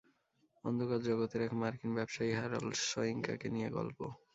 অন্ধকার 0.63 0.99
জগতের 1.07 1.41
এক 1.43 1.53
মার্কিন 1.61 1.91
ব্যবসায়ী 1.97 2.31
হ্যারল্ড 2.37 2.73
সোয়িঙ্কাকে 2.89 3.47
নিয়ে 3.55 3.69
গল্প। 3.77 3.99